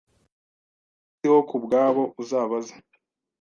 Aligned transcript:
Sindiho 1.09 1.39
kubwabo 1.49 2.03
uzabaze 2.21 2.73